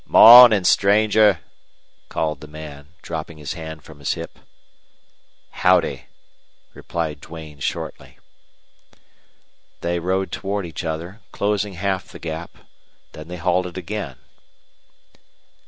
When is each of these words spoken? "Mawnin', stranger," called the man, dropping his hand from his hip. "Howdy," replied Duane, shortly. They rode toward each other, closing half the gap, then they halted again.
"Mawnin', 0.07 0.63
stranger," 0.63 1.41
called 2.09 2.41
the 2.41 2.47
man, 2.47 2.87
dropping 3.03 3.37
his 3.37 3.53
hand 3.53 3.83
from 3.83 3.99
his 3.99 4.15
hip. 4.15 4.39
"Howdy," 5.51 6.05
replied 6.73 7.21
Duane, 7.21 7.59
shortly. 7.59 8.17
They 9.81 9.99
rode 9.99 10.31
toward 10.31 10.65
each 10.65 10.83
other, 10.83 11.21
closing 11.31 11.73
half 11.73 12.07
the 12.09 12.17
gap, 12.17 12.57
then 13.11 13.27
they 13.27 13.37
halted 13.37 13.77
again. 13.77 14.15